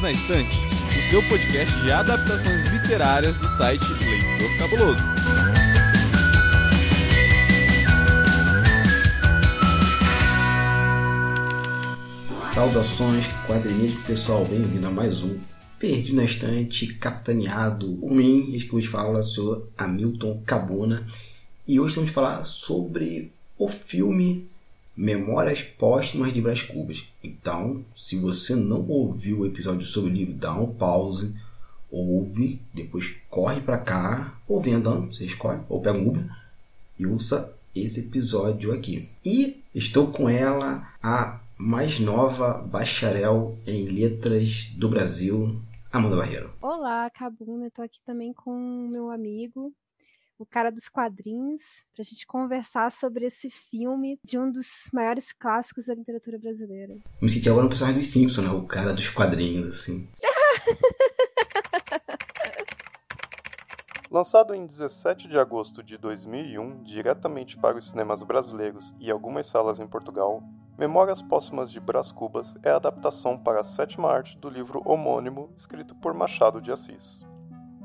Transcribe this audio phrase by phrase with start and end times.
[0.00, 5.00] Livros na Estante, o seu podcast de adaptações literárias do site Leitor Cabuloso.
[12.54, 15.38] Saudações, quadrinismo pessoal, bem-vindo a mais um
[15.78, 21.06] Perdido na Estante, capitaneado por mim, que vos fala, sou Hamilton Cabuna,
[21.66, 24.48] e hoje vamos falar sobre o filme
[25.00, 27.10] Memórias Póstumas de Brás Cubas.
[27.24, 31.34] Então, se você não ouviu o episódio sobre o livro, dá um pause,
[31.90, 36.28] ouve, depois corre para cá, ou vem andando, você escolhe, ou pega um Uber
[36.98, 39.08] e ouça esse episódio aqui.
[39.24, 45.58] E estou com ela, a mais nova bacharel em letras do Brasil,
[45.90, 46.52] Amanda Barreiro.
[46.60, 49.72] Olá, Cabuna, tô aqui também com meu amigo
[50.40, 55.32] o cara dos quadrinhos, para a gente conversar sobre esse filme de um dos maiores
[55.32, 56.96] clássicos da literatura brasileira.
[57.20, 58.50] Me senti agora um personagem dos Simpsons, né?
[58.50, 60.08] O cara dos quadrinhos, assim.
[64.10, 69.78] Lançado em 17 de agosto de 2001, diretamente para os cinemas brasileiros e algumas salas
[69.78, 70.42] em Portugal,
[70.78, 75.52] Memórias Póstumas de Brás Cubas é a adaptação para a sétima arte do livro homônimo
[75.54, 77.22] escrito por Machado de Assis.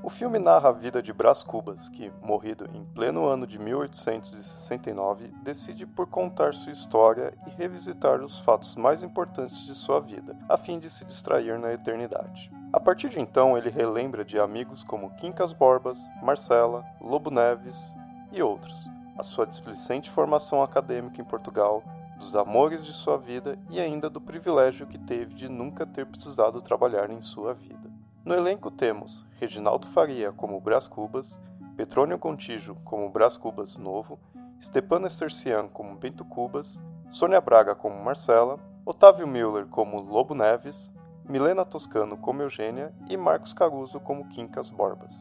[0.05, 5.33] O filme narra a vida de Brás Cubas, que, morrido em pleno ano de 1869,
[5.41, 10.57] decide por contar sua história e revisitar os fatos mais importantes de sua vida, a
[10.57, 12.51] fim de se distrair na eternidade.
[12.71, 17.91] A partir de então, ele relembra de amigos como Quincas Borbas, Marcela, Lobo Neves
[18.31, 18.75] e outros,
[19.17, 21.81] a sua displicente formação acadêmica em Portugal,
[22.19, 26.61] dos amores de sua vida e ainda do privilégio que teve de nunca ter precisado
[26.61, 27.94] trabalhar em sua vida.
[28.25, 31.39] No elenco temos Reginaldo Faria como Brás Cubas,
[31.77, 34.19] Petrônio Contígio como Brás Cubas Novo,
[34.59, 40.91] Stepan Estercian como Bento Cubas, Sônia Braga como Marcela, Otávio Müller como Lobo Neves,
[41.23, 45.13] Milena Toscano como Eugênia e Marcos Caruso como Quincas Borbas.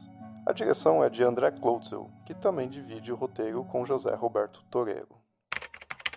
[0.43, 5.15] A direção é de André Klotzel, que também divide o roteiro com José Roberto Torero.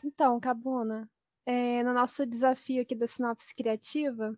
[0.02, 1.06] Então, Cabuna,
[1.44, 4.32] é, no nosso desafio aqui da sinopse criativa,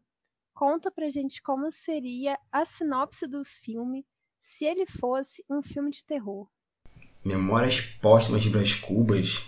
[0.61, 4.05] Conta pra gente como seria a sinopse do filme
[4.39, 6.47] se ele fosse um filme de terror.
[7.25, 9.43] Memórias Póstumas de Brás Cubas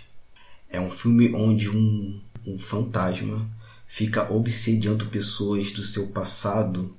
[0.67, 3.47] é um filme onde um, um fantasma
[3.85, 6.97] fica obsediando pessoas do seu passado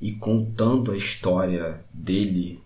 [0.00, 2.60] e contando a história dele,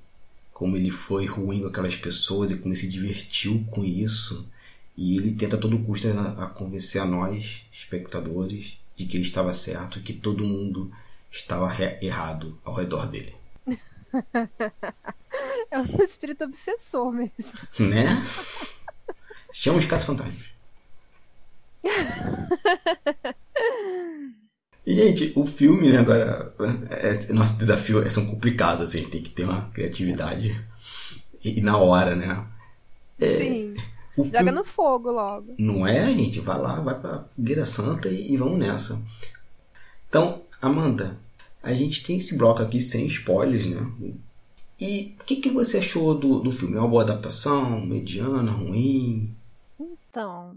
[0.50, 4.48] como ele foi ruim com aquelas pessoas e como ele se divertiu com isso.
[4.96, 9.24] E ele tenta a todo custo a, a convencer a nós, espectadores, de que ele
[9.24, 10.90] estava certo e que todo mundo
[11.30, 11.70] estava
[12.00, 13.36] errado ao redor dele.
[15.70, 17.60] é um espírito obsessor mesmo.
[17.78, 18.06] Né?
[19.52, 20.54] Chama os caça-fantasmas.
[24.86, 26.54] E, gente, o filme, né, agora.
[26.90, 30.58] É, nosso desafio é, são complicados, assim, a gente tem que ter uma criatividade.
[31.44, 32.46] E, e na hora, né?
[33.18, 33.74] É, Sim.
[34.16, 34.50] Joga filme...
[34.50, 35.54] no fogo logo.
[35.58, 36.40] Não é, gente?
[36.40, 39.02] Vai lá, vai pra Fogueira Santa e, e vamos nessa.
[40.08, 41.18] Então, Amanda,
[41.62, 43.80] a gente tem esse bloco aqui sem spoilers, né?
[44.80, 46.76] E o que, que você achou do, do filme?
[46.76, 47.84] É uma boa adaptação?
[47.84, 48.52] Mediana?
[48.52, 49.36] Ruim?
[49.78, 50.56] Então,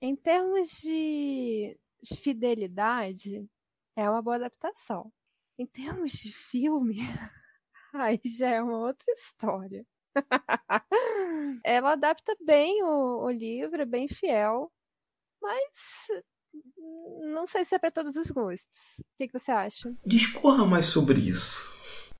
[0.00, 3.48] em termos de fidelidade,
[3.96, 5.12] é uma boa adaptação.
[5.58, 6.96] Em termos de filme,
[7.94, 9.84] aí já é uma outra história.
[11.64, 14.70] Ela adapta bem o, o livro, é bem fiel,
[15.40, 16.08] mas
[17.32, 19.00] não sei se é para todos os gostos.
[19.00, 19.94] O que, que você acha?
[20.04, 21.66] Discorra mais sobre isso.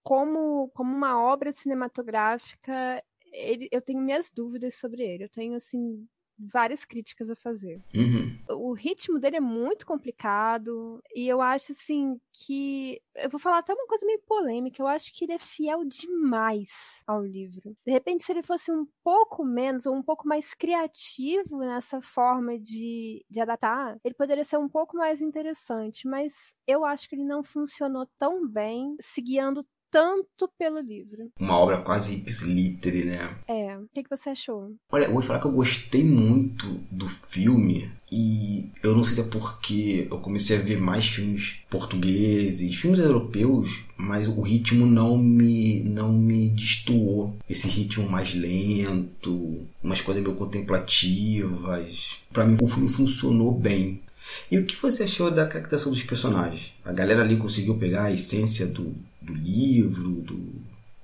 [0.03, 3.03] Como, como uma obra cinematográfica,
[3.33, 5.25] ele, eu tenho minhas dúvidas sobre ele.
[5.25, 6.07] Eu tenho, assim,
[6.39, 7.83] várias críticas a fazer.
[7.95, 8.39] Uhum.
[8.51, 13.73] O ritmo dele é muito complicado e eu acho assim que eu vou falar até
[13.73, 14.83] uma coisa meio polêmica.
[14.83, 17.77] Eu acho que ele é fiel demais ao livro.
[17.87, 22.59] De repente, se ele fosse um pouco menos ou um pouco mais criativo nessa forma
[22.59, 26.07] de, de adaptar, ele poderia ser um pouco mais interessante.
[26.07, 29.67] Mas eu acho que ele não funcionou tão bem, se guiando
[29.97, 31.31] tanto pelo livro.
[31.41, 33.35] Uma obra quase ipsilítere, né?
[33.49, 33.79] É.
[33.79, 34.75] O que, que você achou?
[34.93, 39.21] Olha, eu vou falar que eu gostei muito do filme e eu não sei se
[39.23, 45.17] é porque eu comecei a ver mais filmes portugueses, filmes europeus, mas o ritmo não
[45.17, 47.35] me não me destoou.
[47.49, 52.19] Esse ritmo mais lento, umas coisas meio contemplativas.
[52.31, 54.03] Para mim o filme funcionou bem.
[54.51, 56.75] E o que você achou da caracterização dos personagens?
[56.85, 58.95] A galera ali conseguiu pegar a essência do,
[59.27, 60.37] do livro, do,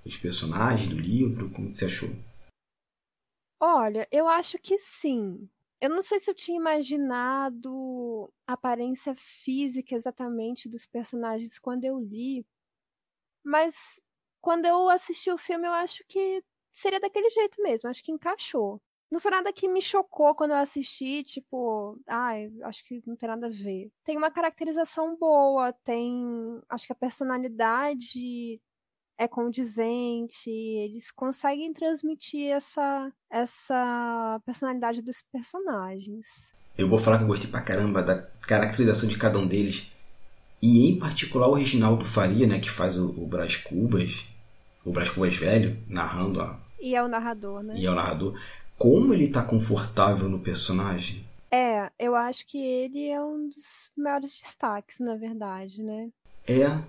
[0.04, 1.50] dos personagens do livro?
[1.50, 2.08] Como você achou?
[3.60, 5.48] Olha, eu acho que sim.
[5.80, 11.98] Eu não sei se eu tinha imaginado a aparência física exatamente dos personagens quando eu
[11.98, 12.46] li,
[13.44, 14.00] mas
[14.40, 16.42] quando eu assisti o filme eu acho que
[16.72, 18.80] seria daquele jeito mesmo, acho que encaixou.
[19.12, 23.14] Não foi nada que me chocou quando eu assisti, tipo, ai, ah, acho que não
[23.14, 23.90] tem nada a ver.
[24.02, 26.58] Tem uma caracterização boa, tem.
[26.66, 28.58] Acho que a personalidade
[29.18, 36.56] é condizente, eles conseguem transmitir essa, essa personalidade dos personagens.
[36.78, 39.92] Eu vou falar que eu gostei pra caramba da caracterização de cada um deles.
[40.62, 44.26] E em particular o Reginaldo Faria, né, que faz o, o Brás Cubas,
[44.82, 46.58] o Brás Cubas velho, narrando a.
[46.80, 47.74] E é o narrador, né?
[47.76, 48.34] E é o narrador
[48.82, 51.25] como ele tá confortável no personagem.
[51.52, 56.11] É, eu acho que ele é um dos maiores destaques, na verdade, né?
[56.49, 56.82] É,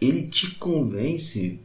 [0.00, 1.60] ele te convence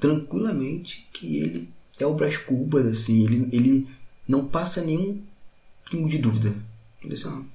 [0.00, 1.68] tranquilamente que ele
[2.00, 3.88] é o Brás Cubas, assim, ele, ele
[4.26, 5.20] não passa nenhum
[5.90, 6.56] pingo de dúvida.
[7.04, 7.46] Ele assim,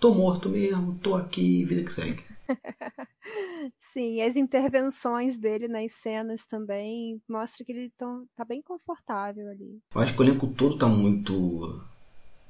[0.00, 2.24] tô morto mesmo, tô aqui, vida que segue.
[3.80, 9.78] Sim, as intervenções dele nas cenas também mostra que ele tão, tá bem confortável ali.
[9.94, 11.82] Eu acho que o elenco todo tá muito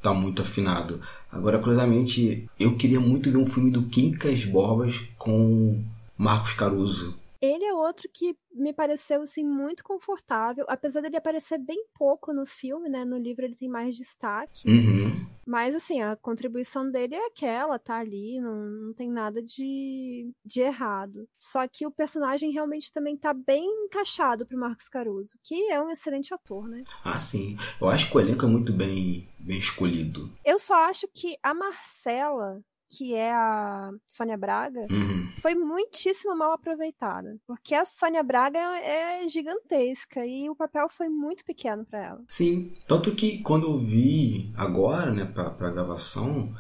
[0.01, 1.01] tá muito afinado.
[1.31, 5.83] Agora, curiosamente, eu queria muito ver um filme do Quincas Borbas com
[6.17, 7.19] Marcos Caruso.
[7.41, 12.45] Ele é outro que me pareceu assim muito confortável, apesar dele aparecer bem pouco no
[12.45, 13.05] filme, né?
[13.05, 14.69] No livro ele tem mais destaque.
[14.69, 15.27] Uhum.
[15.47, 20.61] Mas assim, a contribuição dele é aquela, tá ali, não, não tem nada de, de
[20.61, 21.27] errado.
[21.39, 25.91] Só que o personagem realmente também tá bem encaixado pro Marcos Caruso, que é um
[25.91, 26.85] excelente ator, né?
[27.03, 27.57] Ah, sim.
[27.81, 30.31] Eu acho que o elenco é muito bem, bem escolhido.
[30.45, 35.31] Eu só acho que a Marcela que é a Sônia Braga, uhum.
[35.39, 37.37] foi muitíssimo mal aproveitada.
[37.47, 42.25] Porque a Sônia Braga é gigantesca e o papel foi muito pequeno para ela.
[42.29, 46.53] Sim, tanto que quando eu vi agora, né, pra, pra gravação,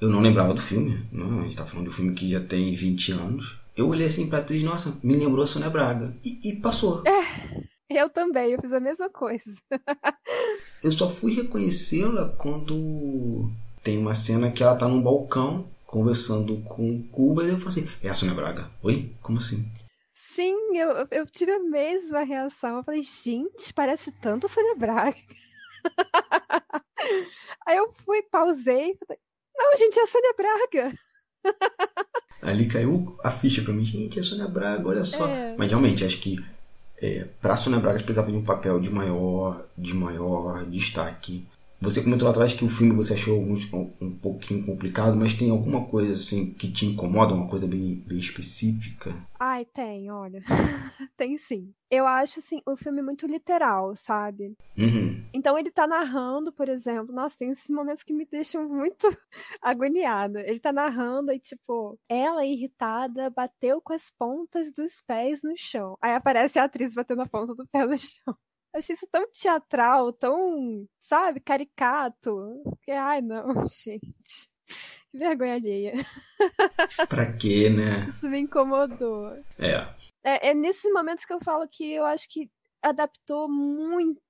[0.00, 1.06] eu não lembrava do filme.
[1.10, 3.58] Não, a gente tá falando de um filme que já tem 20 anos.
[3.76, 6.16] Eu olhei assim pra atriz, nossa, me lembrou a Sônia Braga.
[6.24, 7.02] E, e passou.
[7.06, 7.74] É.
[7.90, 9.54] Eu também, eu fiz a mesma coisa.
[10.82, 13.52] eu só fui reconhecê-la quando
[13.84, 17.88] tem uma cena que ela tá num balcão conversando com Cuba e eu falo assim,
[18.02, 18.68] é a Sônia Braga.
[18.82, 19.14] Oi?
[19.20, 19.70] Como assim?
[20.14, 22.78] Sim, eu, eu tive a mesma reação.
[22.78, 25.16] Eu falei, gente, parece tanto a Sônia Braga.
[27.66, 29.20] Aí eu fui, pausei falei,
[29.54, 30.92] não, gente, é a Sônia Braga.
[32.42, 35.28] Ali caiu a ficha pra mim, gente, é a Sônia Braga, olha só.
[35.28, 35.54] É.
[35.56, 36.42] Mas realmente, acho que
[36.96, 41.46] é, pra Sônia Braga precisava de um papel de maior, de maior destaque
[41.84, 43.56] você comentou atrás que o filme você achou um,
[44.00, 48.18] um pouquinho complicado, mas tem alguma coisa assim que te incomoda, uma coisa bem, bem
[48.18, 49.14] específica?
[49.38, 50.42] Ai, tem, olha.
[51.16, 51.72] tem sim.
[51.90, 54.56] Eu acho assim, o filme muito literal, sabe?
[54.76, 55.22] Uhum.
[55.34, 59.06] Então ele tá narrando, por exemplo, nossa, tem esses momentos que me deixam muito
[59.60, 60.40] agoniada.
[60.40, 65.96] Ele tá narrando e, tipo, ela irritada bateu com as pontas dos pés no chão.
[66.00, 68.34] Aí aparece a atriz batendo a ponta do pé no chão
[68.74, 72.62] achei isso tão teatral, tão, sabe, caricato.
[72.82, 74.48] Que, ai, não, gente.
[75.10, 75.92] Que vergonha alheia.
[77.08, 78.08] pra quê, né?
[78.08, 79.32] Isso me incomodou.
[79.58, 79.86] É.
[80.24, 80.50] é.
[80.50, 82.50] É nesses momentos que eu falo que eu acho que
[82.82, 84.20] adaptou muito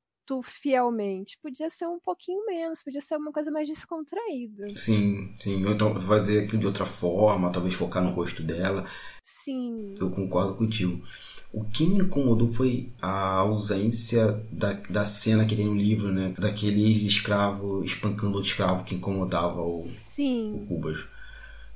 [0.42, 1.38] fielmente.
[1.42, 4.68] Podia ser um pouquinho menos, podia ser uma coisa mais descontraída.
[4.76, 5.64] Sim, sim.
[5.64, 8.84] Ou então fazer aquilo de outra forma, talvez focar no rosto dela.
[9.22, 9.94] Sim.
[9.98, 11.02] Eu concordo contigo.
[11.52, 16.34] O que me incomodou foi a ausência da, da cena que tem no livro, né?
[16.36, 20.54] Daquele ex-escravo espancando outro escravo que incomodava o, Sim.
[20.54, 20.98] o Cubas.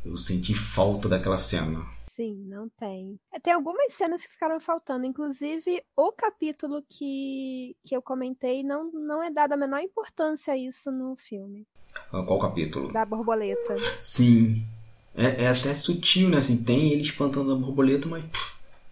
[0.05, 1.87] Eu senti falta daquela cena.
[2.19, 3.17] Sim, não tem.
[3.33, 5.07] É, tem algumas cenas que ficaram faltando.
[5.07, 10.57] Inclusive, o capítulo que, que eu comentei não, não é dado a menor importância a
[10.57, 11.65] isso no filme.
[12.13, 12.93] Ah, qual capítulo?
[12.93, 13.77] Da borboleta.
[14.03, 14.67] Sim.
[15.15, 16.39] É, é até sutil, né?
[16.39, 18.25] Assim, tem ele espantando a borboleta, mas.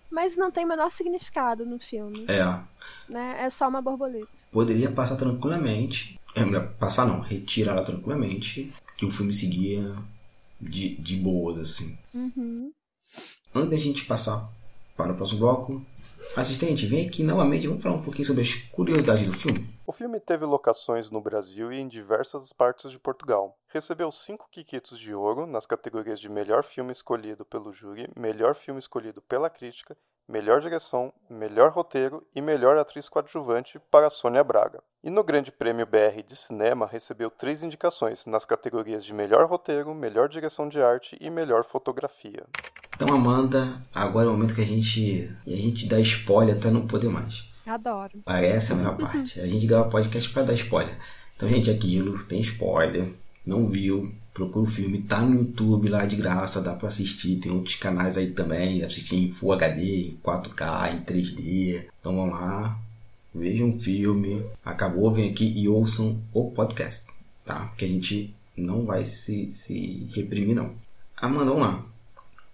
[0.09, 2.27] Mas não tem o menor significado no filme.
[2.29, 2.45] É.
[3.13, 3.43] Né?
[3.45, 4.29] É só uma borboleta.
[4.53, 6.17] Poderia passar tranquilamente.
[6.33, 8.73] É, passar não, retirar ela tranquilamente.
[8.97, 9.97] Que o filme seguia
[10.61, 11.99] de, de boas, assim.
[12.15, 12.73] Uhum.
[13.57, 14.53] Antes da gente passar
[14.95, 15.83] para o próximo bloco,
[16.37, 19.67] assistente, vem aqui novamente, vamos falar um pouquinho sobre as curiosidades do filme.
[19.87, 23.57] O filme teve locações no Brasil e em diversas partes de Portugal.
[23.69, 28.79] Recebeu cinco Quiquitos de Ouro nas categorias de Melhor Filme Escolhido pelo Júri, Melhor Filme
[28.79, 29.97] Escolhido pela Crítica,
[30.29, 34.83] Melhor Direção, Melhor Roteiro e Melhor Atriz Coadjuvante para Sônia Braga.
[35.03, 39.95] E no Grande Prêmio BR de Cinema recebeu três indicações nas categorias de Melhor Roteiro,
[39.95, 42.43] Melhor Direção de Arte e Melhor Fotografia.
[42.97, 46.87] Então, Amanda, agora é o momento que a gente, a gente dá spoiler até não
[46.87, 47.49] poder mais.
[47.65, 48.23] Adoro.
[48.27, 49.41] Ah, essa é a melhor parte.
[49.41, 50.97] A gente grava podcast para dar spoiler.
[51.37, 53.13] Então, gente, aquilo, tem spoiler,
[53.47, 57.53] não viu, procura o filme, tá no YouTube lá de graça, dá para assistir, tem
[57.53, 61.85] outros canais aí também, assistir em Full HD, em 4K, em 3D.
[62.01, 62.79] Então vamos lá,
[63.35, 67.13] vejam o filme, acabou, vem aqui e ouçam o podcast,
[67.45, 67.67] tá?
[67.67, 70.75] Porque a gente não vai se, se reprimir não.
[71.17, 71.87] Amanda, vamos lá.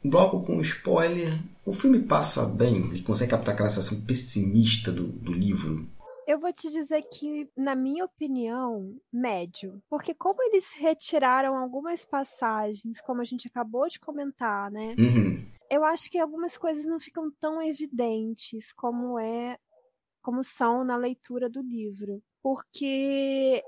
[0.04, 1.32] Bloco com spoiler.
[1.64, 2.76] O filme passa bem?
[2.76, 5.87] Ele consegue captar aquela sensação pessimista do, do livro?
[6.26, 9.83] Eu vou te dizer que, na minha opinião, médio.
[9.88, 14.95] Porque como eles retiraram algumas passagens, como a gente acabou de comentar, né?
[14.99, 15.45] Uhum.
[15.71, 19.59] Eu acho que algumas coisas não ficam tão evidentes como é
[20.21, 22.23] como são na leitura do livro.
[22.41, 23.62] Porque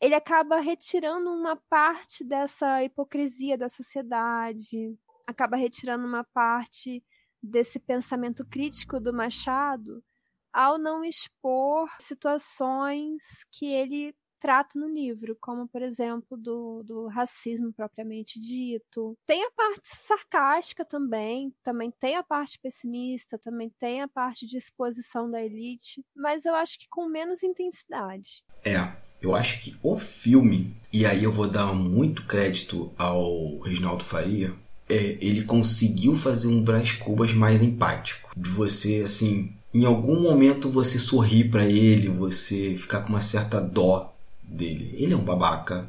[0.00, 4.94] ele acaba retirando uma parte dessa hipocrisia da sociedade,
[5.26, 7.02] acaba retirando uma parte
[7.42, 10.02] desse pensamento crítico do Machado
[10.52, 17.72] ao não expor situações que ele trata no livro, como por exemplo do, do racismo
[17.72, 19.14] propriamente dito.
[19.26, 24.56] Tem a parte sarcástica também, também tem a parte pessimista, também tem a parte de
[24.56, 28.42] exposição da elite, mas eu acho que com menos intensidade.
[28.64, 28.90] É,
[29.20, 34.54] eu acho que o filme, e aí eu vou dar muito crédito ao Reginaldo Faria,
[34.88, 38.32] é, ele conseguiu fazer um Brás Cubas mais empático.
[38.36, 43.60] De você, assim, em algum momento você sorrir para ele, você ficar com uma certa
[43.60, 44.12] dó
[44.42, 44.94] dele.
[44.98, 45.88] Ele é um babaca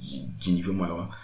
[0.00, 1.16] de, de nível maior,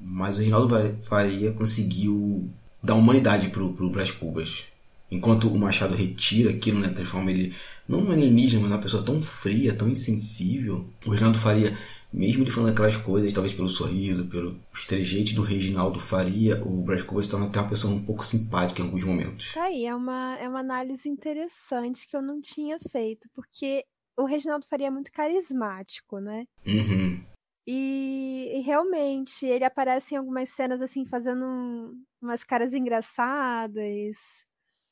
[0.00, 2.48] mas o Reinaldo Faria conseguiu
[2.82, 4.64] dar humanidade pro, pro Brás Cubas.
[5.10, 7.54] Enquanto o Machado retira aquilo, né, transforma ele
[7.86, 10.88] não num alienígena, mas numa pessoa tão fria, tão insensível.
[11.04, 11.76] O Reinaldo Faria
[12.12, 17.02] mesmo ele falando aquelas coisas, talvez pelo sorriso, pelo trejeito do Reginaldo Faria, o Brad
[17.04, 19.52] Cooper se torna até uma pessoa um pouco simpática em alguns momentos.
[19.54, 23.84] Tá aí, é uma, é uma análise interessante que eu não tinha feito, porque
[24.18, 26.46] o Reginaldo Faria é muito carismático, né?
[26.66, 27.24] Uhum.
[27.66, 34.44] E, e, realmente, ele aparece em algumas cenas assim, fazendo um, umas caras engraçadas,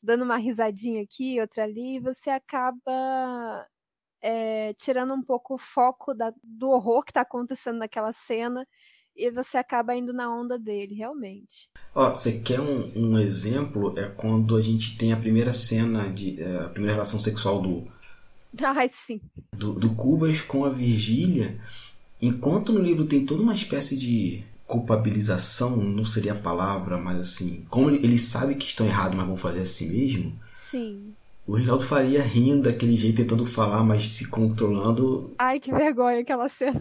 [0.02, 3.66] dando uma risadinha aqui, outra ali, e você acaba
[4.22, 8.66] é, tirando um pouco o foco da, do horror que está acontecendo naquela cena
[9.16, 11.70] e você acaba indo na onda dele, realmente.
[11.94, 13.98] Ó, você quer um, um, exemplo?
[13.98, 17.86] É quando a gente tem a primeira cena de é, a primeira relação sexual do
[18.62, 19.20] Ai, sim.
[19.52, 21.60] Do, do Cubas com a Virgília,
[22.20, 27.64] enquanto no livro tem toda uma espécie de culpabilização, não seria a palavra, mas assim,
[27.68, 30.38] como eles sabem que estão errados, mas vão fazer assim mesmo.
[30.52, 31.14] Sim.
[31.50, 35.34] O Reginaldo Faria rindo daquele jeito, tentando falar, mas se controlando.
[35.36, 36.80] Ai, que vergonha aquela cena.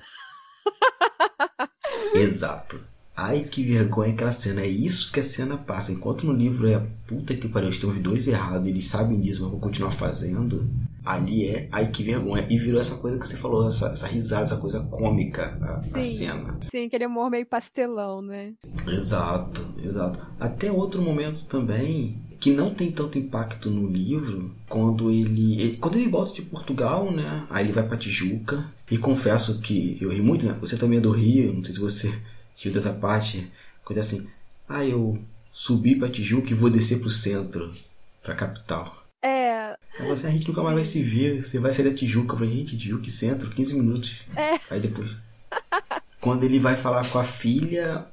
[2.13, 2.79] Exato.
[3.17, 4.61] Ai, que vergonha aquela cena.
[4.61, 5.91] É isso que a cena passa.
[5.91, 9.49] Enquanto no livro é puta que pariu, estão os dois errados, eles sabem disso, mas
[9.49, 10.69] vão continuar fazendo.
[11.03, 12.45] Ali é, ai, que vergonha.
[12.47, 15.99] E virou essa coisa que você falou, essa, essa risada, essa coisa cômica, a, sim,
[15.99, 16.59] a cena.
[16.69, 18.53] Sim, aquele humor meio pastelão, né?
[18.87, 20.23] Exato, exato.
[20.39, 25.97] Até outro momento também que não tem tanto impacto no livro quando ele, ele, quando
[25.97, 27.45] ele volta de Portugal, né?
[27.49, 30.55] Aí ele vai para Tijuca e confesso que eu ri muito, né?
[30.61, 32.07] Você também é do Rio, não sei se você
[32.55, 33.51] riu dessa parte,
[33.83, 34.27] coisa assim.
[34.67, 35.19] Ah, eu
[35.51, 37.73] subi para Tijuca e vou descer pro centro,
[38.23, 39.03] pra capital.
[39.21, 39.75] É.
[39.99, 42.33] Aí você, a gente nunca mais vai se ver, você vai sair da Tijuca.
[42.33, 44.21] Eu falei, gente, Tijuca e centro, 15 minutos.
[44.35, 44.57] É.
[44.71, 45.09] Aí depois.
[46.19, 48.05] quando ele vai falar com a filha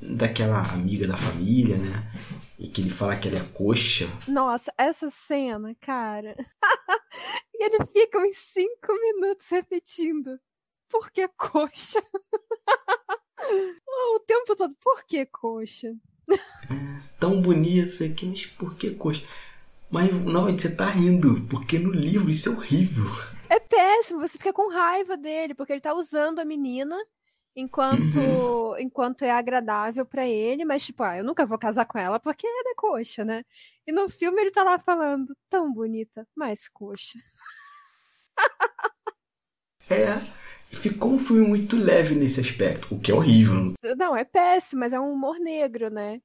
[0.00, 2.12] daquela amiga da família, né?
[2.58, 4.08] E que ele fala que ela é coxa.
[4.26, 6.34] Nossa, essa cena, cara.
[7.54, 10.38] e ele fica uns cinco minutos repetindo.
[10.88, 12.02] Por que coxa?
[14.16, 15.94] o tempo todo, por que coxa?
[16.30, 16.36] É,
[17.18, 19.24] tão bonito isso aqui, mas por que coxa?
[19.90, 23.04] Mas não, você tá rindo, porque no livro isso é horrível.
[23.48, 26.96] É péssimo, você fica com raiva dele, porque ele tá usando a menina
[27.54, 28.78] enquanto uhum.
[28.78, 32.46] enquanto é agradável para ele, mas tipo, ah, eu nunca vou casar com ela porque
[32.46, 33.44] ela é coxa, né?
[33.86, 37.18] E no filme ele tá lá falando, tão bonita, mas coxa.
[39.90, 40.18] é,
[40.70, 43.74] ficou um filme muito leve nesse aspecto, o que é horrível.
[43.96, 46.20] Não, é péssimo, mas é um humor negro, né?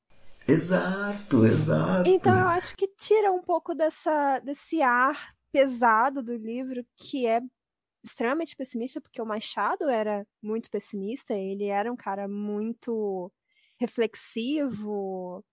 [0.47, 2.09] Exato, exato.
[2.09, 7.41] Então eu acho que tira um pouco dessa desse ar pesado do livro que é
[8.07, 13.31] extremamente pessimista, porque o Machado era muito pessimista, ele era um cara muito
[13.79, 15.43] reflexivo,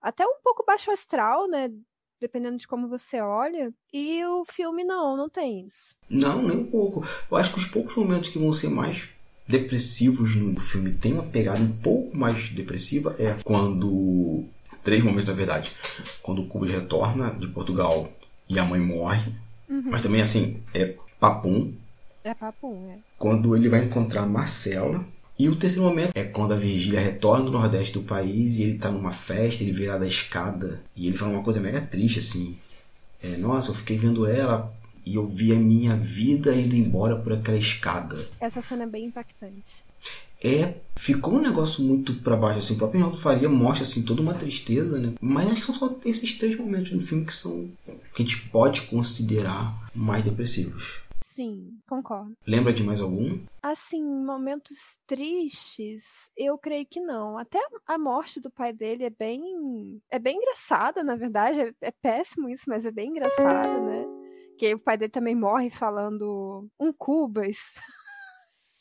[0.00, 1.68] até um pouco baixo astral, né?
[2.20, 3.72] Dependendo de como você olha.
[3.92, 5.94] E o filme não, não tem isso.
[6.08, 7.04] Não, nem um pouco.
[7.30, 9.08] Eu acho que os poucos momentos que vão ser mais
[9.46, 14.44] depressivos no filme tem uma pegada um pouco mais depressiva é quando
[14.82, 15.72] três momentos na verdade
[16.20, 18.12] quando o Cubas retorna de Portugal
[18.48, 19.32] e a mãe morre
[19.68, 19.84] uhum.
[19.84, 21.72] mas também assim é papum
[22.26, 22.98] É papum, é.
[23.16, 25.06] Quando ele vai encontrar Marcela.
[25.38, 28.78] E o terceiro momento é quando a Virgília retorna do nordeste do país e ele
[28.78, 32.18] tá numa festa, ele vê lá da escada e ele fala uma coisa mega triste
[32.18, 32.56] assim.
[33.22, 37.32] É, Nossa, eu fiquei vendo ela e eu vi a minha vida indo embora por
[37.32, 38.18] aquela escada.
[38.40, 39.84] Essa cena é bem impactante.
[40.42, 42.74] É, ficou um negócio muito para baixo assim.
[42.74, 45.12] O próprio Reinaldo Faria mostra assim toda uma tristeza, né?
[45.20, 47.68] Mas acho que são só esses três momentos do filme que são
[48.14, 51.05] que a gente pode considerar mais depressivos.
[51.36, 52.34] Sim, concordo.
[52.46, 53.44] Lembra de mais algum?
[53.62, 57.36] Assim, momentos tristes, eu creio que não.
[57.36, 60.00] Até a morte do pai dele é bem.
[60.10, 61.60] É bem engraçada, na verdade.
[61.60, 64.06] É, é péssimo isso, mas é bem engraçado, né?
[64.58, 67.74] Que o pai dele também morre falando um Cubas.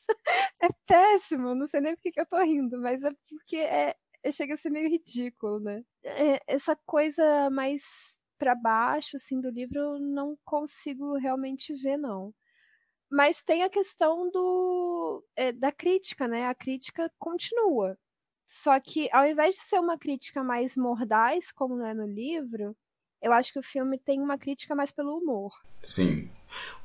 [0.63, 4.31] é péssimo, não sei nem por que eu tô rindo, mas é porque é, é,
[4.31, 5.83] chega a ser meio ridículo, né?
[6.05, 12.33] É, essa coisa mais para baixo assim do livro eu não consigo realmente ver não
[13.15, 16.47] mas tem a questão do é, da crítica, né?
[16.47, 17.97] A crítica continua.
[18.45, 22.75] Só que ao invés de ser uma crítica mais mordaz, como é no livro,
[23.21, 25.53] eu acho que o filme tem uma crítica mais pelo humor.
[25.81, 26.29] Sim.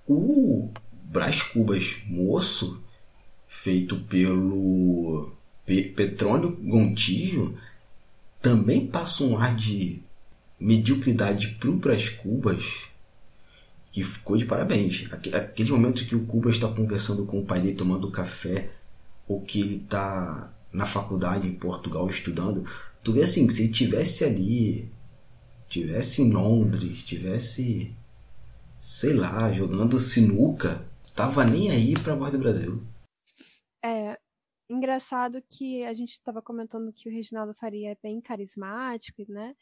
[0.08, 2.80] O Brás Cubas Moço,
[3.48, 5.32] feito pelo
[5.66, 7.58] Petrônio Gontijo,
[8.40, 10.00] também passa um ar de
[10.60, 12.89] mediocridade pro Brás Cubas
[13.90, 15.08] que ficou de parabéns.
[15.12, 18.70] Aquele momento que o Cuba está conversando com o pai dele tomando café,
[19.26, 22.64] ou que ele está na faculdade em Portugal estudando,
[23.02, 24.92] tu vê assim, que se ele tivesse ali,
[25.68, 27.94] tivesse em Londres, tivesse,
[28.78, 32.82] sei lá, jogando sinuca, tava nem aí pra voz do Brasil.
[33.84, 34.18] É,
[34.68, 39.54] engraçado que a gente estava comentando que o Reginaldo Faria é bem carismático, né?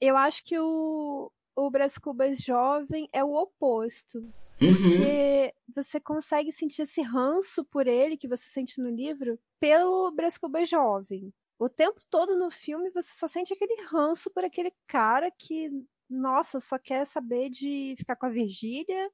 [0.00, 4.18] Eu acho que o, o Brás Cubas jovem é o oposto.
[4.60, 4.72] Uhum.
[4.72, 10.36] Porque você consegue sentir esse ranço por ele que você sente no livro pelo Brás
[10.36, 11.32] Cubas jovem.
[11.58, 15.70] O tempo todo no filme você só sente aquele ranço por aquele cara que,
[16.08, 19.10] nossa, só quer saber de ficar com a Virgília,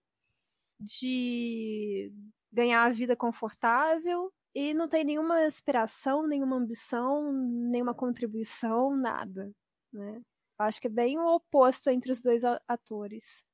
[0.81, 2.13] de
[2.53, 9.51] ganhar a vida confortável e não tem nenhuma aspiração, nenhuma ambição, nenhuma contribuição, nada,
[9.93, 10.21] né?
[10.63, 13.45] Acho que é bem o oposto entre os dois atores.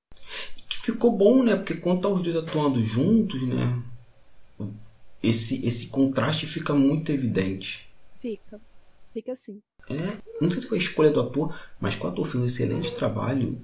[0.68, 1.56] Que ficou bom, né?
[1.56, 3.82] Porque quando tá os dois atuando juntos, né?
[5.22, 7.88] Esse, esse contraste fica muito evidente.
[8.20, 8.60] Fica.
[9.12, 9.60] Fica assim.
[9.88, 12.94] É, não sei se foi a escolha do ator, mas o ator fez um excelente
[12.94, 13.58] trabalho.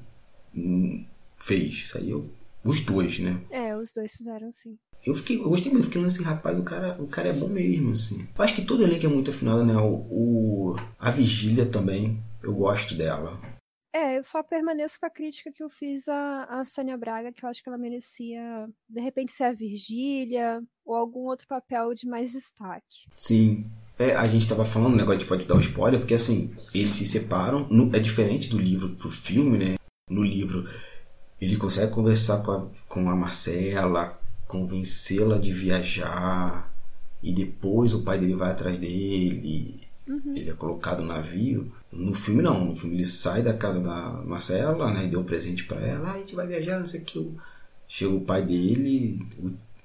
[0.55, 1.05] Hum,
[1.39, 1.93] fez.
[2.03, 2.31] Eu,
[2.65, 3.39] os dois, né?
[3.51, 4.79] É, os dois fizeram sim.
[5.05, 7.93] Eu, fiquei, eu gostei muito, fiquei nesse rapaz, o cara, o cara é bom mesmo,
[7.93, 8.27] assim.
[8.37, 9.77] Eu acho que todo elenco é muito afinado, né?
[9.77, 13.41] O, o, a Vigília também eu gosto dela.
[13.95, 17.45] É, eu só permaneço com a crítica que eu fiz a, a Sônia Braga, que
[17.45, 22.05] eu acho que ela merecia, de repente, ser a Virgília ou algum outro papel de
[22.05, 23.07] mais destaque.
[23.17, 23.71] Sim.
[23.97, 26.57] É, a gente estava falando, né, agora a gente pode dar um spoiler, porque assim,
[26.75, 29.77] eles se separam, no, é diferente do livro pro filme, né?
[30.11, 30.69] No livro,
[31.41, 36.75] ele consegue conversar com a, com a Marcela, convencê-la de viajar,
[37.23, 40.35] e depois o pai dele vai atrás dele, uhum.
[40.37, 41.73] ele é colocado no navio.
[41.93, 45.25] No filme não, no filme ele sai da casa da Marcela, né, e deu um
[45.25, 47.31] presente para ela, ah, a gente vai viajar, não sei o que.
[47.87, 49.25] Chega o pai dele,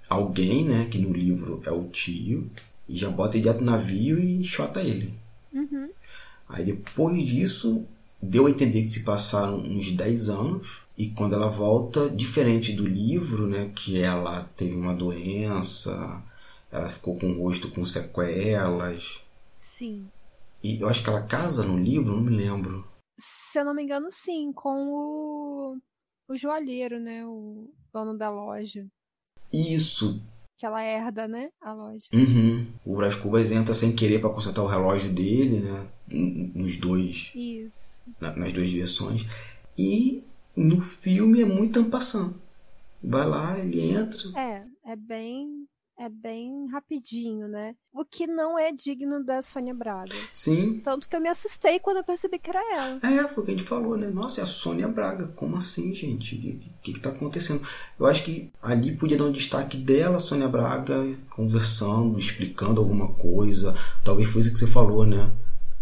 [0.07, 2.49] alguém, né, que no livro é o tio,
[2.87, 5.13] e já bota ele dentro do navio e enxota ele.
[5.53, 5.89] Uhum.
[6.47, 7.85] Aí depois disso,
[8.21, 12.85] deu a entender que se passaram uns 10 anos, e quando ela volta, diferente do
[12.85, 16.21] livro, né, que ela teve uma doença,
[16.71, 19.19] ela ficou com o rosto com sequelas.
[19.59, 20.09] Sim.
[20.63, 22.87] E eu acho que ela casa no livro, não me lembro.
[23.17, 25.77] Se eu não me engano, sim, com o,
[26.27, 27.25] o joalheiro, né?
[27.25, 28.87] O dono da loja.
[29.51, 30.21] Isso.
[30.57, 31.49] Que ela herda, né?
[31.61, 32.05] A loja.
[32.13, 32.67] Uhum.
[32.85, 35.87] O Brás Cubas entra sem querer para consertar o relógio dele, né?
[36.07, 37.31] Nos dois.
[37.35, 38.01] Isso.
[38.19, 39.25] Na, nas duas versões.
[39.77, 40.23] E
[40.55, 42.41] no filme é muito ampassando.
[43.01, 44.19] Vai lá, ele entra.
[44.37, 45.68] É, é bem
[45.99, 47.75] é bem rapidinho, né?
[47.93, 50.15] O que não é digno da Sônia Braga.
[50.31, 50.79] Sim.
[50.81, 52.99] Tanto que eu me assustei quando eu percebi que era ela.
[53.03, 54.07] É, foi o que a gente falou, né?
[54.07, 55.27] Nossa, é a Sônia Braga.
[55.27, 56.35] Como assim, gente?
[56.35, 57.61] O que, que, que tá acontecendo?
[57.99, 63.75] Eu acho que ali podia dar um destaque dela, Sônia Braga, conversando, explicando alguma coisa.
[64.01, 65.29] Talvez foi isso que você falou, né?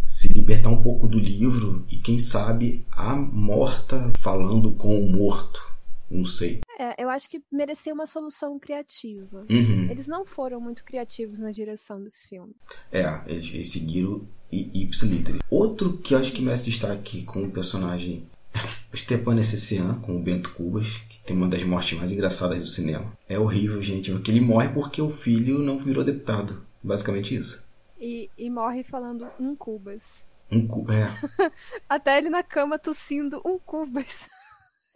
[0.07, 5.61] se libertar um pouco do livro e quem sabe a morta falando com o morto.
[6.09, 6.61] Não sei.
[6.77, 9.45] É, eu acho que merecia uma solução criativa.
[9.49, 9.89] Uhum.
[9.89, 12.55] Eles não foram muito criativos na direção desse filme.
[12.91, 15.37] É, eles, seguiram ipsiliter.
[15.49, 18.27] Outro que eu acho que merece destaque com um personagem
[18.95, 23.11] Stepan Necessian, com o Bento Cubas, que tem uma das mortes mais engraçadas do cinema.
[23.27, 26.63] É horrível, gente, porque ele morre porque o filho não virou deputado.
[26.83, 27.65] Basicamente isso.
[27.99, 30.23] E, e morre falando um Cubas.
[30.51, 30.85] Um cu...
[30.91, 31.51] É.
[31.89, 34.27] Até ele na cama tossindo um Cubas.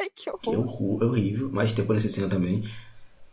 [0.16, 0.42] que horror.
[0.42, 1.50] Que horror, é horrível.
[1.52, 2.64] Mas Stepan Necessian também.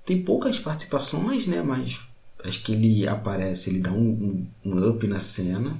[0.04, 1.62] Tem poucas participações, né?
[1.62, 2.00] Mas
[2.44, 5.76] acho que ele aparece, ele dá um, um, um up na cena.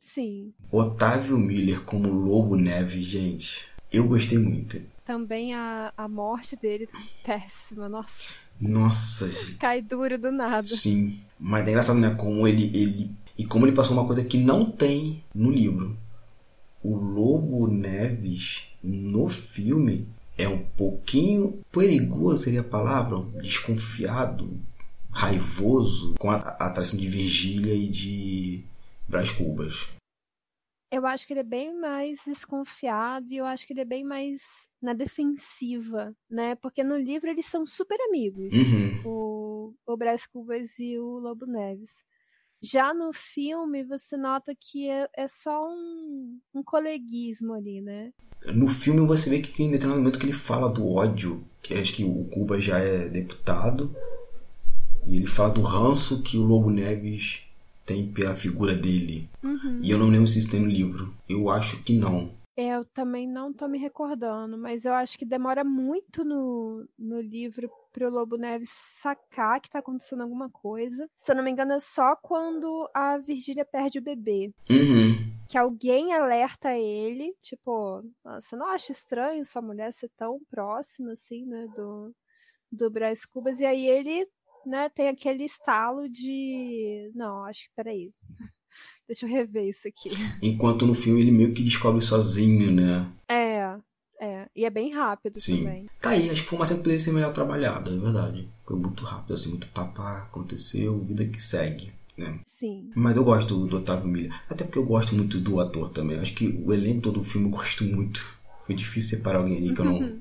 [0.00, 0.52] Sim.
[0.70, 3.66] Otávio Miller como Lobo Neve, gente.
[3.92, 4.80] Eu gostei muito.
[5.04, 6.88] Também a, a morte dele
[7.24, 8.34] péssima, nossa.
[8.60, 9.28] Nossa.
[9.58, 10.66] Cai duro do nada.
[10.66, 11.20] Sim.
[11.38, 12.14] Mas é engraçado, né?
[12.14, 13.10] Como ele, ele.
[13.36, 15.96] E como ele passou uma coisa que não tem no livro.
[16.82, 23.20] O Lobo Neves, no filme, é um pouquinho perigoso, seria a palavra?
[23.40, 24.60] Desconfiado,
[25.10, 28.64] raivoso, com a, atração de Virgília e de
[29.08, 29.88] Brás Cubas.
[30.90, 34.04] Eu acho que ele é bem mais desconfiado e eu acho que ele é bem
[34.04, 36.54] mais na defensiva, né?
[36.54, 39.02] Porque no livro eles são super amigos, Uhum.
[39.04, 42.04] o, o Brás Cubas e o Lobo Neves.
[42.62, 48.12] Já no filme, você nota que é, é só um, um coleguismo ali, né?
[48.52, 51.94] No filme você vê que tem determinado momento que ele fala do ódio, que acho
[51.94, 53.94] que o Cuba já é deputado,
[55.06, 57.42] e ele fala do ranço que o Lobo Neves
[57.84, 59.28] tem pela figura dele.
[59.42, 59.80] Uhum.
[59.82, 61.14] E eu não lembro se isso tem no livro.
[61.28, 62.30] Eu acho que não.
[62.56, 67.20] É, Eu também não tô me recordando, mas eu acho que demora muito no, no
[67.20, 71.08] livro pro Lobo Neves sacar que tá acontecendo alguma coisa.
[71.16, 74.52] Se eu não me engano, é só quando a Virgília perde o bebê.
[74.70, 75.33] Uhum.
[75.54, 81.12] Que alguém alerta ele, tipo, "Ah, você não acha estranho sua mulher ser tão próxima
[81.12, 82.12] assim, né, do,
[82.72, 83.60] do Brás Cubas?
[83.60, 84.26] E aí ele,
[84.66, 87.08] né, tem aquele estalo de.
[87.14, 88.10] Não, acho que peraí.
[89.06, 90.10] Deixa eu rever isso aqui.
[90.42, 93.08] Enquanto no filme ele meio que descobre sozinho, né?
[93.28, 93.78] É,
[94.20, 94.48] é.
[94.56, 95.58] E é bem rápido Sim.
[95.58, 95.86] também.
[96.02, 98.48] Tá aí, acho que foi uma cena que poderia ser melhor trabalhada, é verdade.
[98.66, 102.38] Foi muito rápido, assim, muito papá, aconteceu, vida que segue, né?
[102.44, 102.90] Sim.
[102.94, 104.32] Mas eu gosto do, do Otávio Miller.
[104.48, 106.18] Até porque eu gosto muito do ator também.
[106.18, 108.34] Acho que o elenco todo do filme eu gosto muito.
[108.66, 110.20] Foi difícil separar alguém ali que eu não.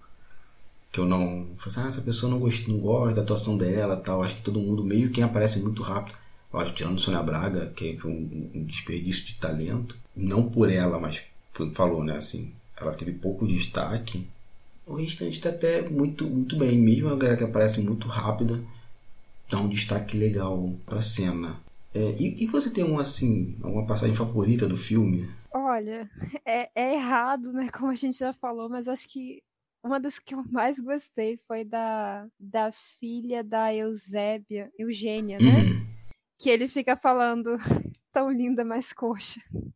[0.91, 1.47] Que eu não.
[1.57, 4.23] Falei assim, ah, essa pessoa não gosta, não gosta da atuação dela tal.
[4.23, 6.17] Acho que todo mundo, meio quem aparece muito rápido.
[6.51, 9.95] Eu acho, tirando Sônia Braga, que foi um, um desperdício de talento.
[10.15, 11.21] Não por ela, mas
[11.73, 12.17] falou, né?
[12.17, 14.27] Assim, ela teve pouco destaque.
[14.85, 16.77] O restante tá até muito, muito bem.
[16.77, 18.61] Mesmo a galera que aparece muito rápida,
[19.49, 21.57] dá um destaque legal pra cena.
[21.93, 25.29] É, e, e você tem um, assim, alguma passagem favorita do filme?
[25.53, 26.09] Olha,
[26.45, 27.69] é, é errado, né?
[27.69, 29.41] Como a gente já falou, mas acho que
[29.83, 35.63] uma das que eu mais gostei foi da, da filha da Eusébia, Eugênia, né?
[35.63, 35.85] Uhum.
[36.39, 37.57] Que ele fica falando
[38.11, 39.39] tão linda, mas coxa.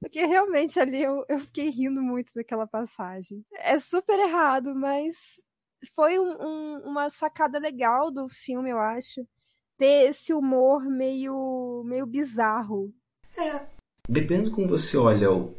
[0.00, 3.44] Porque realmente ali eu, eu fiquei rindo muito daquela passagem.
[3.54, 5.40] É super errado, mas
[5.94, 9.26] foi um- um- uma sacada legal do filme, eu acho.
[9.78, 12.92] Ter esse humor meio, meio bizarro.
[14.08, 15.52] Depende de como você olha o,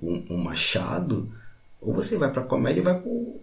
[0.00, 1.32] o, o- Machado,
[1.80, 3.40] ou você vai pra comédia ou vai pro,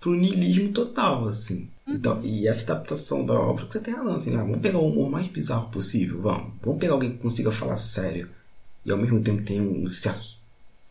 [0.00, 1.70] pro niilismo total, assim.
[1.86, 4.88] Então, e essa adaptação da obra, que você tem razão, assim, ah, vamos pegar o
[4.88, 6.52] humor mais bizarro possível, vamos.
[6.62, 8.28] Vamos pegar alguém que consiga falar sério
[8.84, 10.26] e ao mesmo tempo tem um certo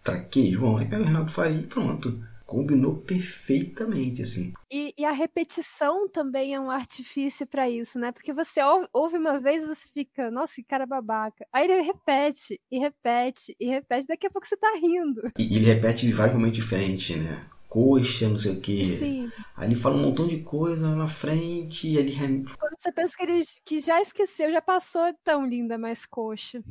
[0.03, 0.81] traquejo, vamos.
[0.81, 2.17] Aí pega o Renato Faria e pronto.
[2.45, 4.53] Combinou perfeitamente, assim.
[4.71, 8.11] E, e a repetição também é um artifício pra isso, né?
[8.11, 11.45] Porque você ou- ouve uma vez e você fica, nossa, que cara babaca.
[11.51, 14.07] Aí ele repete, e repete, e repete.
[14.07, 15.21] Daqui a pouco você tá rindo.
[15.37, 17.45] E ele repete em vários momentos diferentes, né?
[17.75, 18.95] Coxa, não sei o quê.
[18.97, 19.31] Sim.
[19.57, 22.15] Aí ele fala um montão de coisa lá na frente e ele
[22.57, 26.63] Quando você pensa que ele que já esqueceu, já passou tão linda, mais coxa.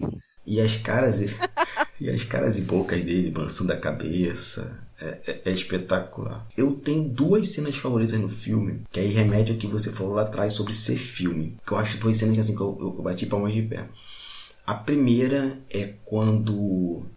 [0.47, 1.27] E as caras e,
[2.01, 4.83] e as caras e bocas dele balançando a cabeça.
[4.99, 6.47] É, é- é espetacular.
[6.57, 10.23] Eu tenho duas cenas favoritas no filme, que aí remete ao que você falou lá
[10.23, 11.59] atrás sobre ser filme.
[11.67, 13.87] Que eu acho duas cenas que, assim, que eu, eu bati palmas de pé.
[14.65, 16.55] A primeira é quando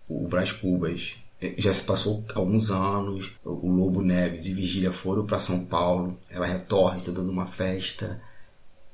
[0.10, 1.16] o Brás Cubas
[1.58, 6.46] já se passou alguns anos, o Lobo Neves e Vigília foram para São Paulo, ela
[6.46, 8.20] retorna, está dando uma festa,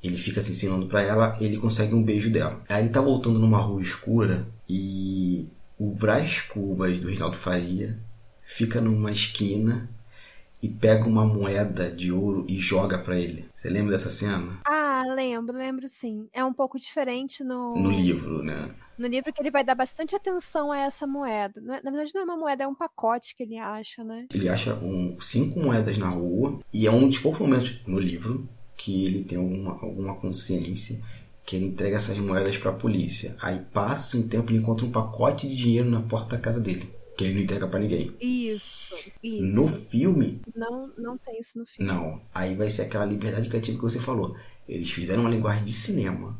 [0.03, 2.61] ele fica se ensinando pra ela, ele consegue um beijo dela.
[2.67, 7.97] Aí ele tá voltando numa rua escura e o Brás Cubas do Reinaldo Faria
[8.43, 9.89] fica numa esquina
[10.61, 13.45] e pega uma moeda de ouro e joga pra ele.
[13.55, 14.59] Você lembra dessa cena?
[15.23, 16.27] Lembro, lembro sim.
[16.33, 18.73] É um pouco diferente no, No livro, né?
[18.97, 21.59] no livro que ele vai dar bastante atenção a essa moeda.
[21.61, 24.27] É- Na verdade, não é uma moeda, é um pacote que ele acha, né?
[24.33, 28.47] Ele acha um, cinco moedas na rua e é um dos poucos momentos no livro
[28.75, 31.01] que ele tem alguma, alguma consciência
[31.45, 33.35] que ele entrega essas moedas para a polícia.
[33.41, 36.89] Aí passa-se um tempo e encontra um pacote de dinheiro na porta da casa dele.
[37.15, 38.11] que ele não entrega pra ninguém.
[38.19, 39.43] Isso, isso.
[39.43, 41.91] No filme, Não, não tem isso no filme.
[41.91, 42.19] não.
[42.33, 44.35] Aí vai ser aquela liberdade criativa que você falou.
[44.67, 46.37] Eles fizeram uma linguagem de cinema.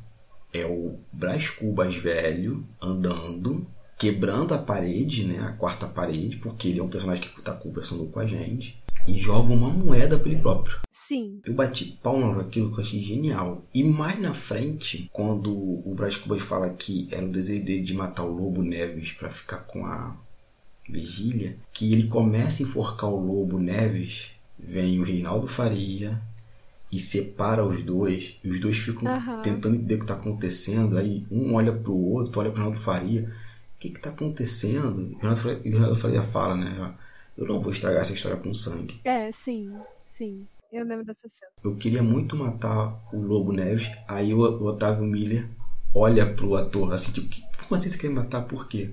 [0.53, 3.65] É o Brás Cubas velho andando,
[3.97, 5.39] quebrando a parede, né?
[5.39, 8.81] A quarta parede, porque ele é um personagem que tá conversando com a gente.
[9.07, 10.77] E joga uma moeda pra ele próprio.
[10.91, 13.65] Sim, Eu bati palma naquilo que eu achei genial.
[13.73, 17.93] E mais na frente, quando o Brás Cubas fala que era o desejo dele de
[17.93, 20.15] matar o Lobo Neves pra ficar com a
[20.87, 26.21] Vigília, que ele começa a enforcar o Lobo Neves, vem o Reinaldo Faria
[26.93, 29.41] e separa os dois, e os dois ficam Aham.
[29.41, 33.23] tentando entender o que está acontecendo, aí um olha pro outro, olha pro Reinaldo Faria,
[33.75, 35.01] o que que tá acontecendo?
[35.01, 36.93] E o Reinaldo Faria, o Faria fala, né,
[37.37, 38.99] eu não vou estragar essa história com sangue.
[39.03, 39.71] é, sim,
[40.05, 40.45] sim.
[40.71, 41.51] Eu lembro dessa cena.
[41.63, 43.89] Eu queria muito matar o Lobo Neves.
[44.07, 45.47] Aí o, o Otávio Miller
[45.93, 48.41] olha pro ator assim, tipo, "Que- como assim você quer matar?
[48.43, 48.91] Por quê?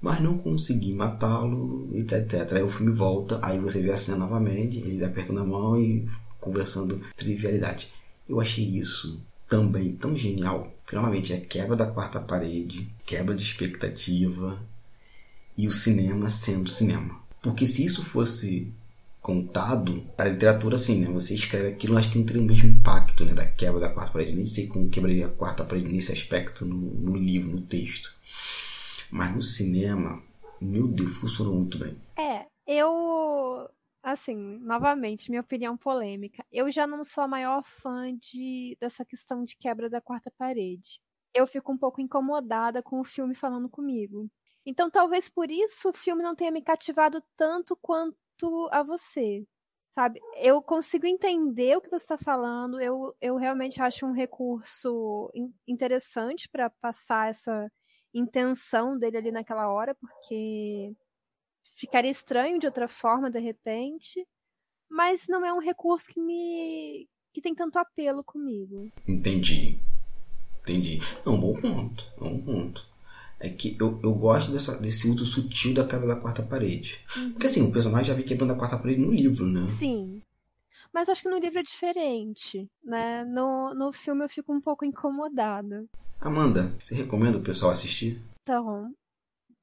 [0.00, 2.52] Mas não consegui matá-lo, etc, etc.
[2.58, 6.06] Aí o filme volta, aí você vê a cena novamente, eles apertando a mão e
[6.44, 7.90] conversando trivialidade.
[8.28, 10.72] Eu achei isso também tão genial.
[10.86, 14.60] Finalmente, é quebra da quarta parede, quebra de expectativa
[15.56, 17.18] e o cinema sendo cinema.
[17.40, 18.72] Porque se isso fosse
[19.20, 21.10] contado, a literatura assim, né?
[21.10, 23.32] Você escreve aquilo, acho que não teria o mesmo impacto, né?
[23.32, 24.34] Da quebra da quarta parede.
[24.34, 28.12] Nem sei como quebraria a quarta parede nesse aspecto no, no livro, no texto.
[29.10, 30.22] Mas no cinema,
[30.60, 31.96] meu Deus, funcionou muito bem.
[32.18, 33.68] É, eu.
[34.04, 36.44] Assim, novamente, minha opinião polêmica.
[36.52, 41.00] Eu já não sou a maior fã de, dessa questão de quebra da quarta parede.
[41.34, 44.30] Eu fico um pouco incomodada com o filme falando comigo.
[44.66, 49.46] Então, talvez por isso o filme não tenha me cativado tanto quanto a você.
[49.90, 50.20] Sabe?
[50.36, 52.78] Eu consigo entender o que você está falando.
[52.80, 57.70] Eu, eu realmente acho um recurso in- interessante para passar essa
[58.12, 60.92] intenção dele ali naquela hora, porque
[61.74, 64.26] ficaria estranho de outra forma de repente,
[64.88, 68.92] mas não é um recurso que me que tem tanto apelo comigo.
[69.06, 69.78] Entendi.
[70.62, 71.00] Entendi.
[71.26, 72.06] É um bom ponto.
[72.18, 72.86] É um ponto.
[73.40, 77.04] É que eu, eu gosto dessa, desse uso sutil da quebra da quarta parede.
[77.32, 79.68] Porque assim, o personagem já vem quebrando a quarta parede no livro, né?
[79.68, 80.22] Sim.
[80.92, 83.24] Mas acho que no livro é diferente, né?
[83.24, 85.84] No, no filme eu fico um pouco incomodada.
[86.20, 88.22] Amanda, você recomenda o pessoal assistir?
[88.42, 88.94] Então,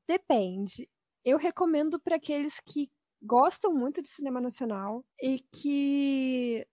[0.05, 0.89] depende.
[1.23, 2.89] Eu recomendo para aqueles que
[3.21, 6.65] gostam muito de cinema nacional e que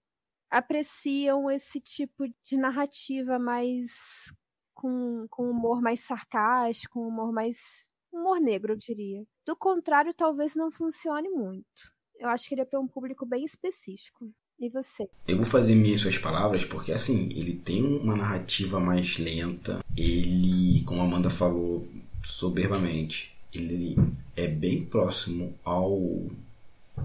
[0.51, 4.33] apreciam esse tipo de narrativa mais
[4.75, 9.23] com, com humor mais sarcástico, um humor mais humor negro, eu diria.
[9.47, 11.93] Do contrário, talvez não funcione muito.
[12.19, 14.31] Eu acho que ele é para um público bem específico.
[14.59, 15.09] E você?
[15.27, 19.85] Eu vou fazer minhas suas palavras porque, assim, ele tem uma narrativa mais lenta.
[19.97, 21.87] Ele, como a Amanda falou
[22.25, 23.97] soberbamente, ele
[24.37, 26.27] é bem próximo ao,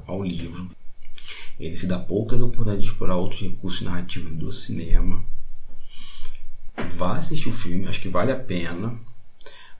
[0.06, 0.70] ao livro.
[1.60, 5.24] Ele se dá poucas oportunidades de explorar outros recursos narrativos do cinema.
[6.96, 9.00] Vá assistir o filme, acho que vale a pena.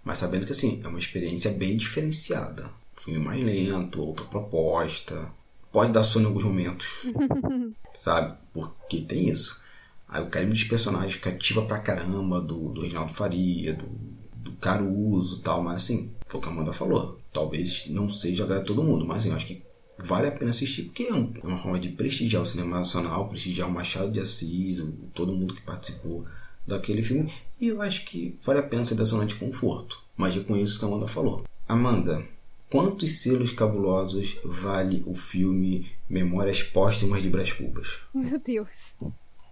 [0.04, 2.70] Mas sabendo que, assim, é uma experiência bem diferenciada.
[2.96, 5.30] Filme mais lento, outra proposta.
[5.72, 6.88] Pode dar sono em alguns momentos
[7.94, 8.38] sabe?
[8.54, 9.62] Porque tem isso.
[10.08, 13.88] Aí o carinho dos personagens cativa pra caramba, do, do Reginaldo Faria, do,
[14.36, 17.20] do Caruso e tal, mas assim, foi o que a Amanda falou.
[17.32, 19.64] Talvez não seja agrado a todo mundo, mas assim, eu acho que
[20.00, 23.30] vale a pena assistir, porque é, um- é uma forma de prestigiar o cinema nacional,
[23.30, 26.26] prestigiar o Machado de Assis, todo mundo que participou
[26.66, 30.02] daquele filme, e eu acho que vale a pena ser da zona de conforto.
[30.18, 31.44] Mas reconheço o que a Amanda falou.
[31.68, 32.26] Amanda,
[32.72, 38.00] quantos selos cabulosos vale o filme Memórias Póstumas de Brás Cubas?
[38.14, 38.96] Meu Deus.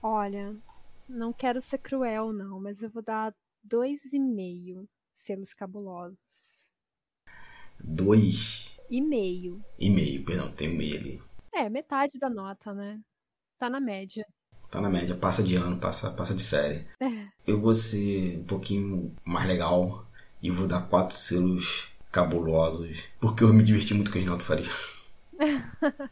[0.01, 0.55] Olha,
[1.07, 6.70] não quero ser cruel, não, mas eu vou dar dois e meio selos cabulosos.
[7.83, 9.61] Dois E meio.
[9.79, 11.21] e meio, perdão, tem um meio ali.
[11.53, 12.99] É, metade da nota, né?
[13.59, 14.25] Tá na média.
[14.69, 16.85] Tá na média, passa de ano, passa, passa de série.
[16.99, 17.27] É.
[17.45, 20.05] Eu vou ser um pouquinho mais legal
[20.41, 24.69] e vou dar quatro selos cabulosos, porque eu me diverti muito com o Reginaldo Faria.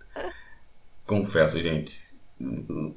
[1.05, 1.97] Confesso, gente.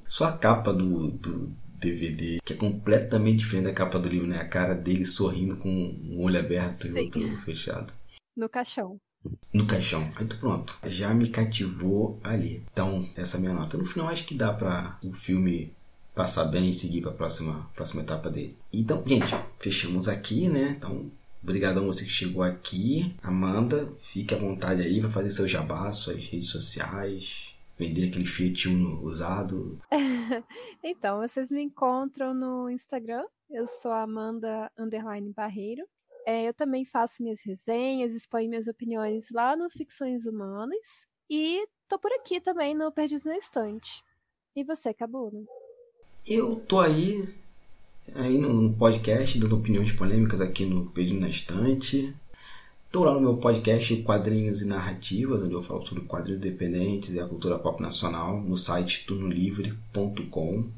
[0.06, 4.38] Só a capa do, do DVD, que é completamente diferente da capa do livro, né?
[4.38, 7.04] A cara dele sorrindo com um olho aberto e Sim.
[7.04, 7.92] outro fechado.
[8.36, 8.98] No caixão.
[9.52, 10.10] no caixão.
[10.16, 10.78] Aí tô pronto.
[10.86, 12.64] Já me cativou ali.
[12.72, 13.76] Então, essa é a minha nota.
[13.76, 15.72] No final, acho que dá pra o filme
[16.14, 18.56] passar bem e seguir pra próxima, próxima etapa dele.
[18.72, 20.74] Então, gente, fechamos aqui, né?
[20.76, 21.10] Então,
[21.42, 23.14] obrigadão você que chegou aqui.
[23.22, 28.68] Amanda, fique à vontade aí pra fazer seu jabá, suas redes sociais, vender aquele Fiat
[28.68, 29.78] Uno usado.
[30.82, 33.24] Então, vocês me encontram no Instagram.
[33.50, 34.70] Eu sou Amanda
[35.36, 35.84] Barreiro.
[36.26, 41.06] É, eu também faço minhas resenhas, exponho minhas opiniões lá no Ficções Humanas.
[41.28, 44.02] E tô por aqui também no Perdidos na Estante.
[44.54, 45.44] E você, Cabuna?
[46.26, 47.28] Eu tô aí,
[48.14, 52.14] aí no podcast, dando opiniões polêmicas aqui no Perdidos na Estante.
[52.92, 57.20] Tô lá no meu podcast Quadrinhos e Narrativas, onde eu falo sobre quadrinhos independentes e
[57.20, 60.68] a cultura pop nacional, no site turnolivre.com.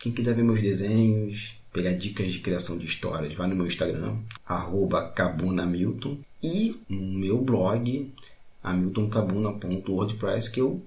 [0.00, 4.18] Quem quiser ver meus desenhos, pegar dicas de criação de histórias, vai no meu Instagram,
[5.16, 8.12] cabunamilton, e no meu blog,
[8.62, 10.80] hamiltoncabuna.wordpress, que eu,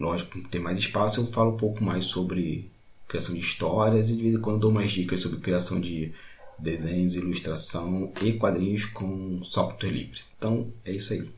[0.00, 2.70] lógico, tem mais espaço, eu falo um pouco mais sobre
[3.06, 6.14] criação de histórias e de vez em quando dou umas dicas sobre criação de
[6.58, 10.20] desenhos, ilustração e quadrinhos com software livre.
[10.38, 11.28] Então, é isso aí.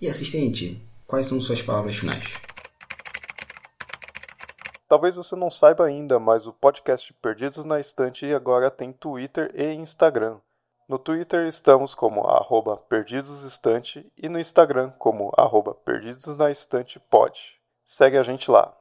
[0.00, 2.24] E assistente, quais são suas palavras finais?
[4.90, 9.72] Talvez você não saiba ainda, mas o podcast Perdidos na Estante agora tem Twitter e
[9.72, 10.40] Instagram.
[10.88, 17.38] No Twitter estamos como arroba perdidosestante e no Instagram como arroba perdidosnaestantepod.
[17.84, 18.76] Segue a gente lá.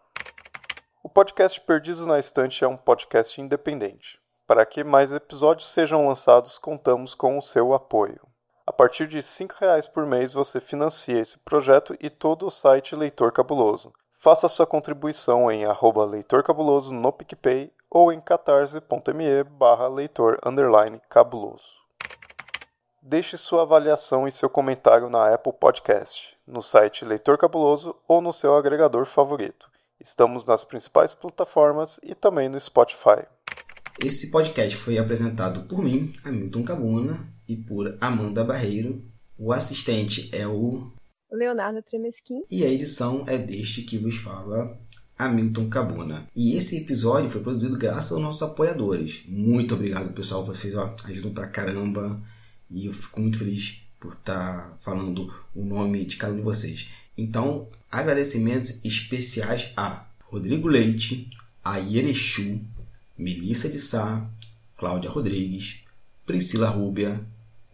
[1.04, 4.20] O podcast Perdidos na Estante é um podcast independente.
[4.48, 8.20] Para que mais episódios sejam lançados, contamos com o seu apoio.
[8.66, 12.96] A partir de R$ 5,00 por mês você financia esse projeto e todo o site
[12.96, 13.94] Leitor Cabuloso.
[14.22, 20.38] Faça sua contribuição em arroba leitorcabuloso no PicPay ou em catarse.me barra leitor
[21.10, 21.64] cabuloso.
[23.02, 28.34] Deixe sua avaliação e seu comentário na Apple Podcast, no site Leitor Cabuloso ou no
[28.34, 29.70] seu agregador favorito.
[30.02, 33.26] Estamos nas principais plataformas e também no Spotify.
[34.04, 39.02] Esse podcast foi apresentado por mim, Hamilton Cabuna, e por Amanda Barreiro.
[39.38, 40.92] O assistente é o
[41.32, 42.44] Leonardo Tremesquim.
[42.50, 44.78] E a edição é deste que vos fala,
[45.18, 46.28] Hamilton Cabuna.
[46.36, 49.24] E esse episódio foi produzido graças aos nossos apoiadores.
[49.28, 50.46] Muito obrigado, pessoal.
[50.46, 52.22] Vocês ó, ajudam pra caramba.
[52.72, 56.42] E eu fico muito feliz por estar tá falando o nome de cada um de
[56.42, 56.90] vocês.
[57.18, 61.30] Então, agradecimentos especiais a Rodrigo Leite,
[61.64, 62.62] a Yerechu,
[63.18, 64.26] Melissa de Sá,
[64.78, 65.84] Cláudia Rodrigues,
[66.26, 67.20] Priscila Rúbia,